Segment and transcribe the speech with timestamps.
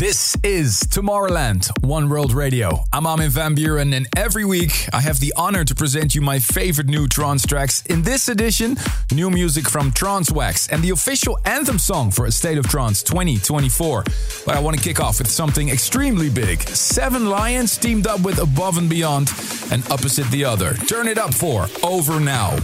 [0.00, 2.84] This is Tomorrowland, One World Radio.
[2.90, 6.38] I'm Armin van Buuren, and every week I have the honor to present you my
[6.38, 7.84] favorite new trance tracks.
[7.84, 8.78] In this edition,
[9.12, 14.04] new music from Trance-Wax and the official anthem song for A State of Trance 2024.
[14.46, 16.62] But I want to kick off with something extremely big.
[16.62, 19.30] Seven Lions teamed up with Above and Beyond
[19.70, 20.72] and Opposite the Other.
[20.88, 22.56] Turn it up for Over Now.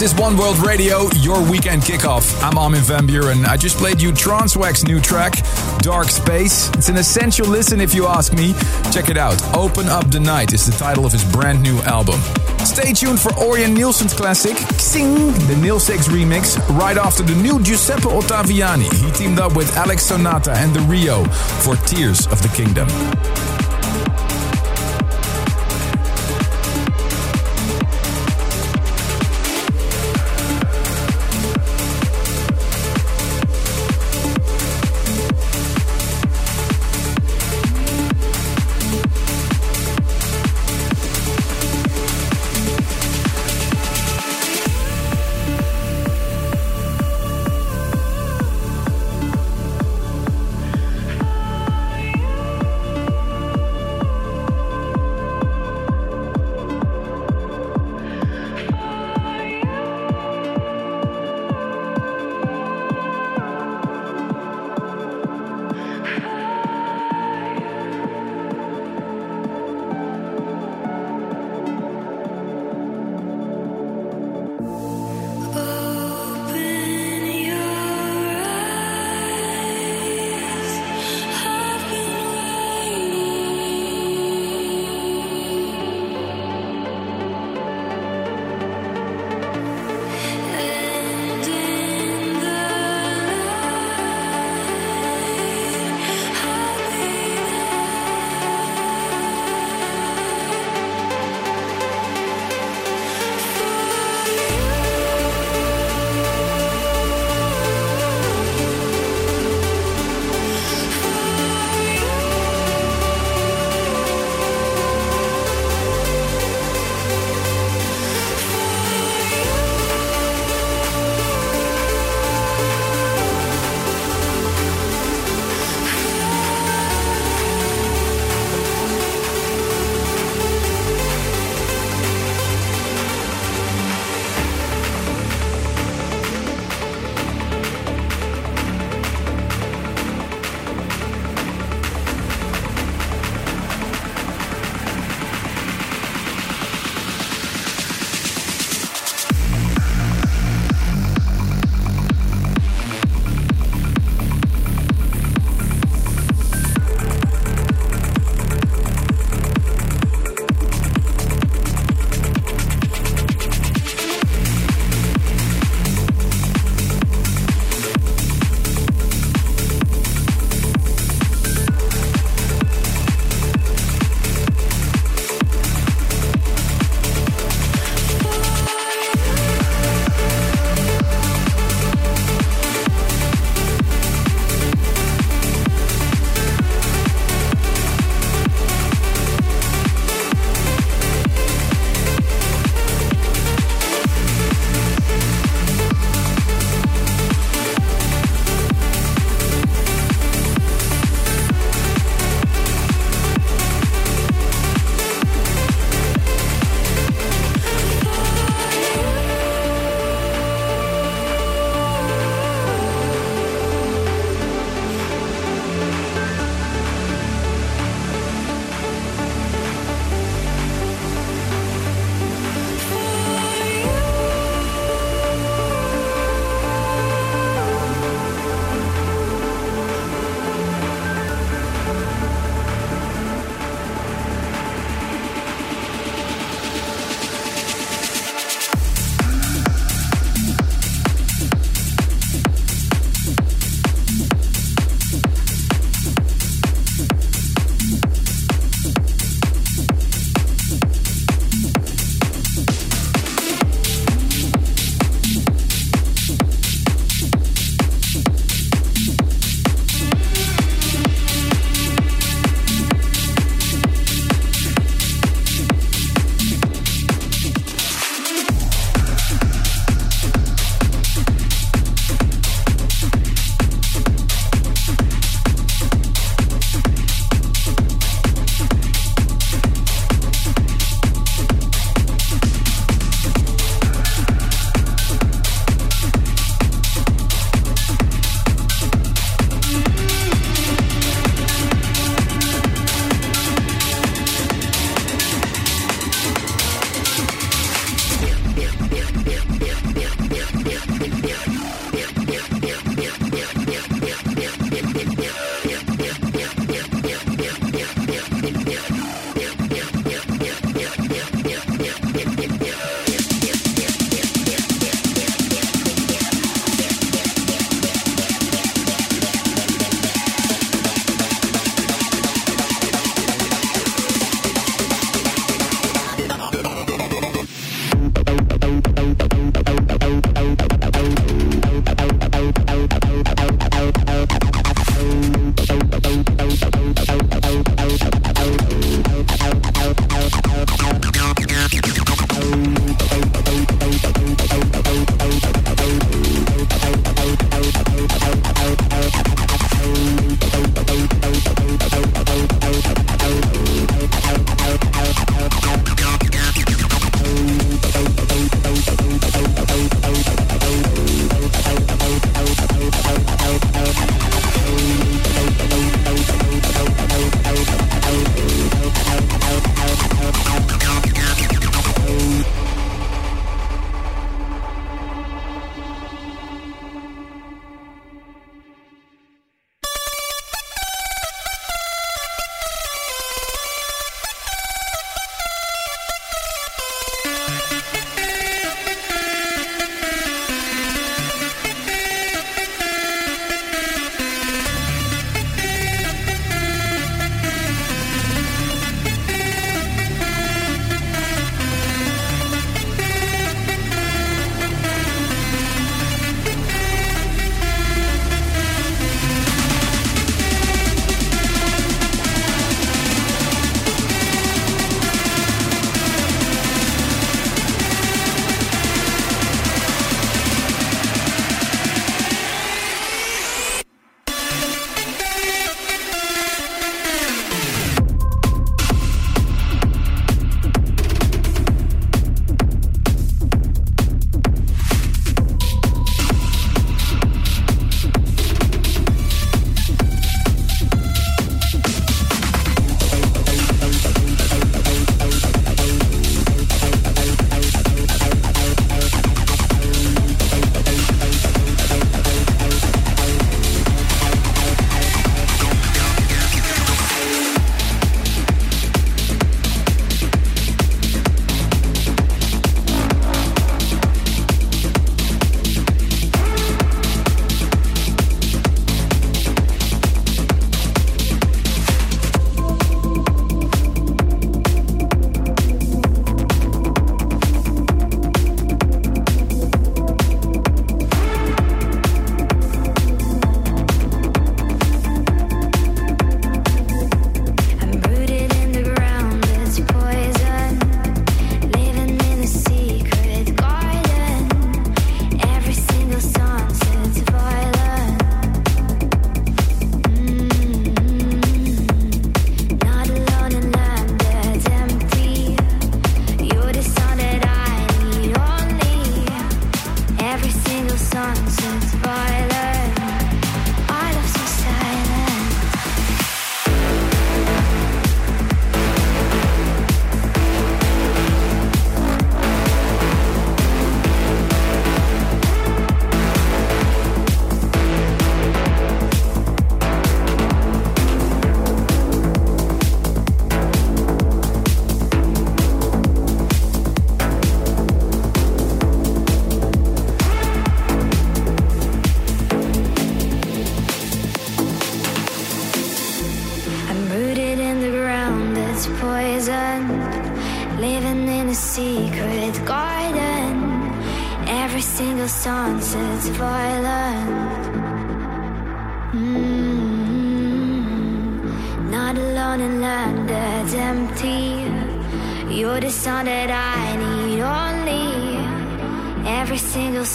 [0.00, 2.42] This is One World Radio, your weekend kickoff.
[2.42, 3.44] I'm Armin van Buuren.
[3.44, 5.34] I just played you Trance Wax's new track,
[5.80, 6.70] Dark Space.
[6.70, 8.54] It's an essential listen if you ask me.
[8.92, 9.38] Check it out.
[9.54, 12.18] Open Up the Night is the title of his brand new album.
[12.64, 18.08] Stay tuned for Ørjan Nilsen's classic, Xiing, the Nilsix remix, right after the new Giuseppe
[18.08, 18.90] Ottaviani.
[19.04, 21.30] He teamed up with Alex Sonata and TheRio
[21.62, 22.88] for Tears of the Kingdom.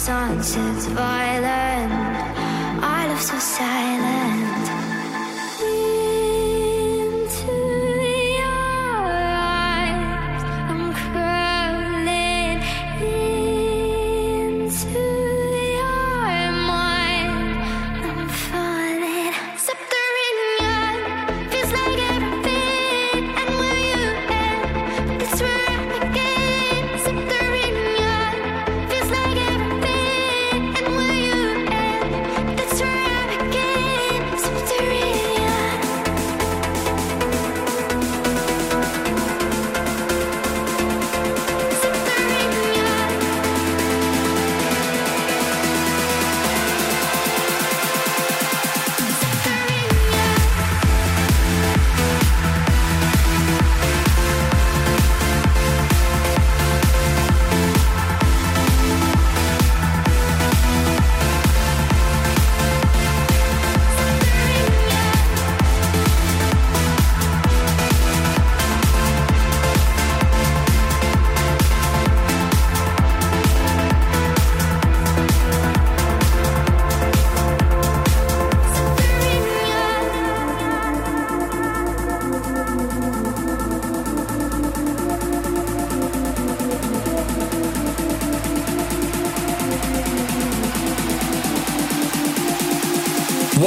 [0.06, 1.15] Single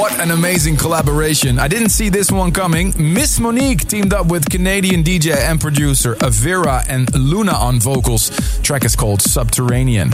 [0.00, 1.58] What an amazing collaboration.
[1.58, 2.94] I didn't see this one coming.
[2.96, 8.30] Miss Monique teamed up with Canadian DJ and producer Avira and Luna on vocals.
[8.62, 10.12] Track is called Subterranean.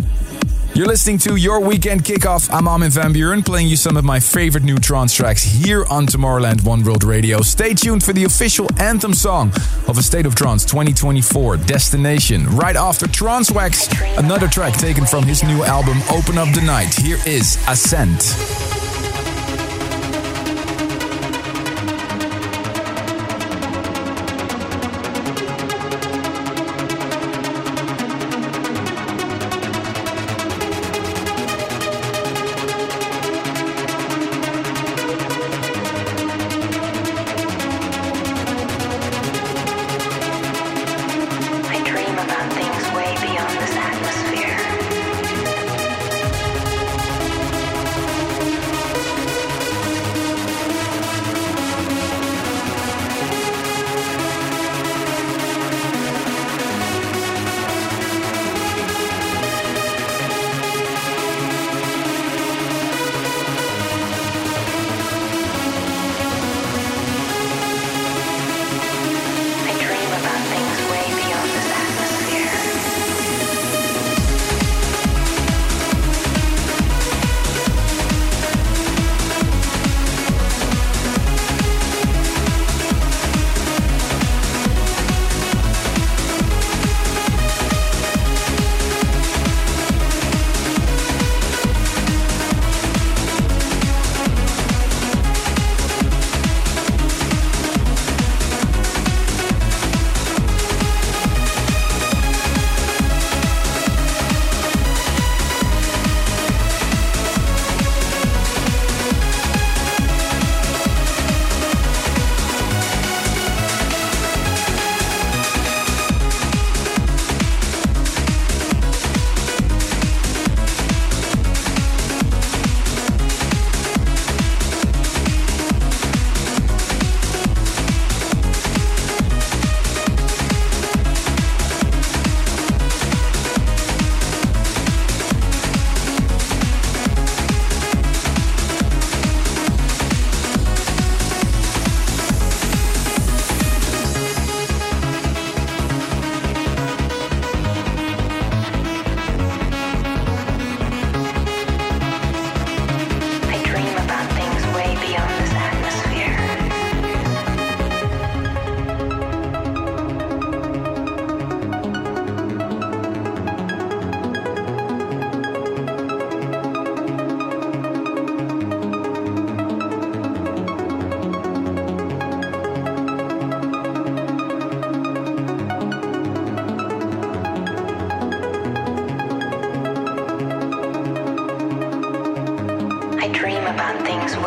[0.75, 2.53] You're listening to Your Weekend Kickoff.
[2.53, 6.09] I'm Armin van Buuren, playing you some of my favorite new trance tracks here on
[6.09, 7.41] Tomorrowland One World Radio.
[7.43, 9.53] Stay tuned for the official anthem song
[9.87, 12.45] of A State of Trance 2024, Destination.
[12.57, 13.87] Right after Trance Wax,
[14.19, 16.93] another track taken from his new album, Open Up the Night.
[16.93, 18.66] Here is Ascend.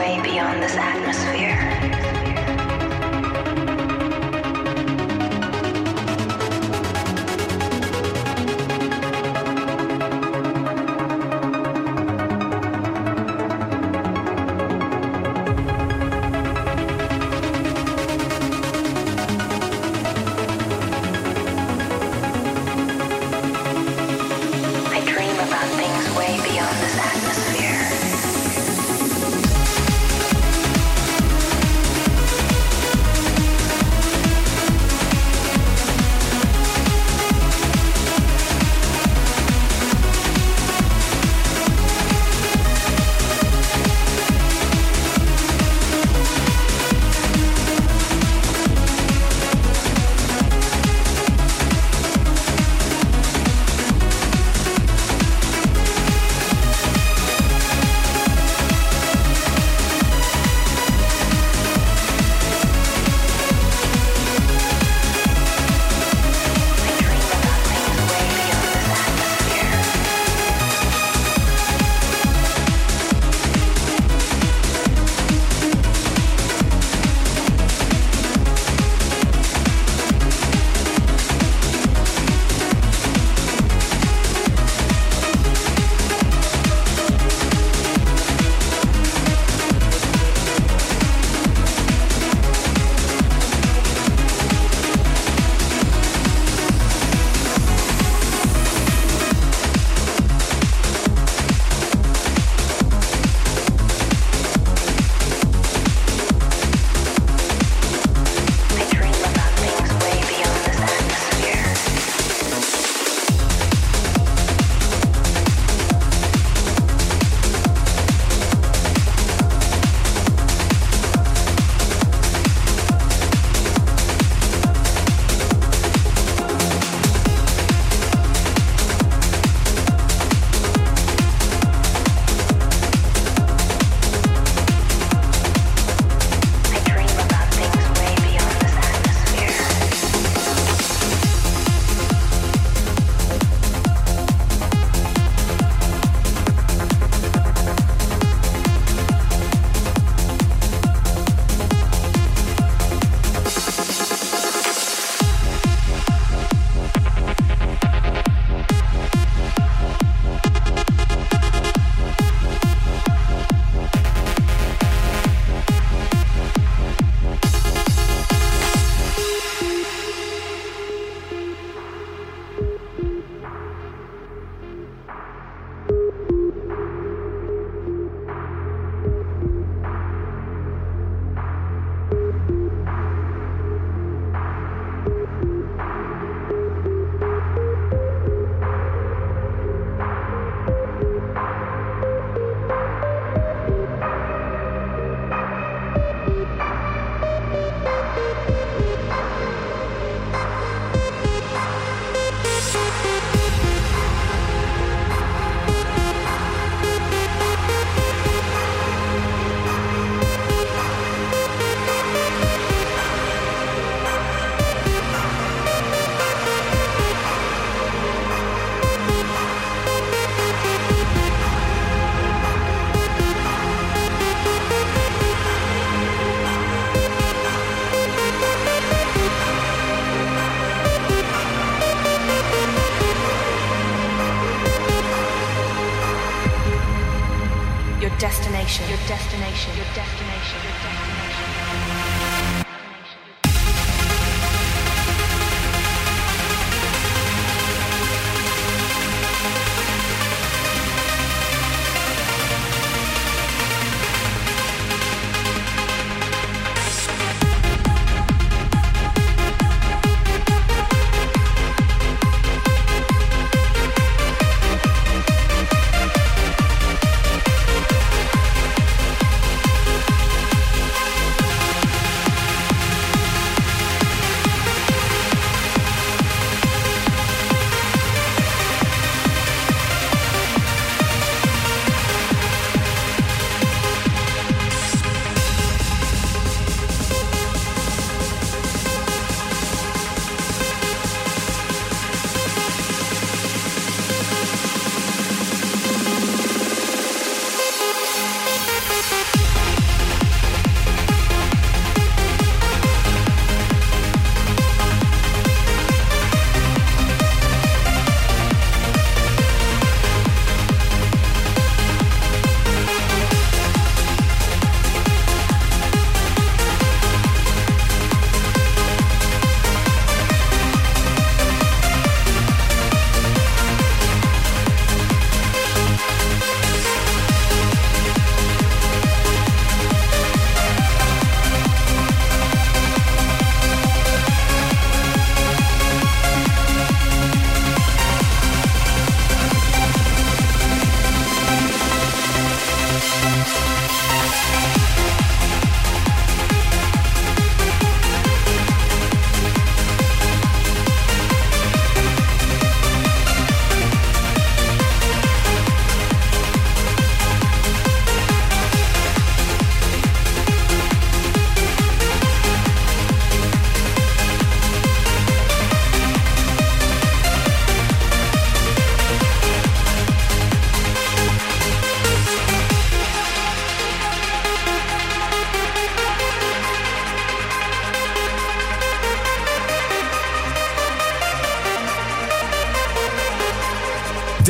[0.09, 1.78] way beyond this atmosphere.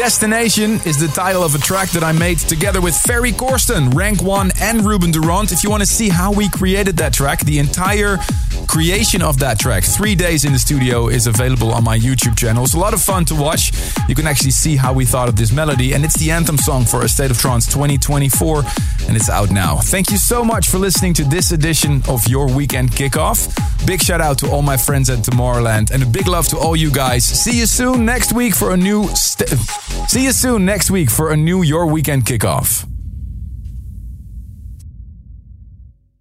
[0.10, 4.24] Destination is the title of a track that I made together with Ferry Corsten, Rank
[4.24, 5.52] One, and Ruben de Ronde.
[5.52, 8.18] If you want to see how we created that track, the entire
[8.70, 12.64] creation of that track, three days in the studio, is available on my YouTube channel.
[12.64, 13.72] It's a lot of fun to watch.
[14.08, 16.86] You can actually see how we thought of this melody, and it's the anthem song
[16.86, 18.64] for A State of Trance 2024,
[19.08, 19.78] and it's out now.
[19.78, 23.50] Thank you so much for listening to this edition of your weekend kickoff.
[23.88, 26.76] Big shout out to all my friends at Tomorrowland, and a big love to all
[26.76, 27.26] you guys.
[27.26, 29.08] See you soon next week for a new.
[29.16, 29.50] St-
[30.08, 32.89] See you soon next week for a new Your Weekend kickoff.